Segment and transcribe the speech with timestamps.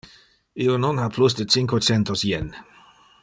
[0.67, 2.53] Io non ha plus de cinque centos yen.